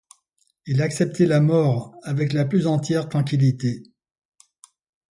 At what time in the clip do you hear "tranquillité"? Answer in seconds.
3.07-3.83